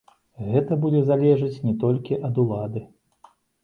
Гэта 0.53 0.77
будзе 0.85 1.03
залежыць 1.11 1.63
не 1.69 1.77
толькі 1.87 2.21
ад 2.33 2.43
улады. 2.49 2.89